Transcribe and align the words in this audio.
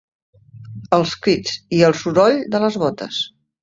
Els 0.97 1.13
crits 1.27 1.61
i 1.81 1.85
el 1.91 1.97
soroll 2.03 2.43
de 2.57 2.67
les 2.69 2.85
botes 2.89 3.27